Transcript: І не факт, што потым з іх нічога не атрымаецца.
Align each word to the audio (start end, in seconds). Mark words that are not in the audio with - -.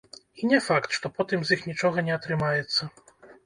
І 0.39 0.47
не 0.53 0.59
факт, 0.67 0.89
што 0.99 1.11
потым 1.19 1.39
з 1.49 1.59
іх 1.59 1.69
нічога 1.69 2.07
не 2.11 2.19
атрымаецца. 2.19 2.93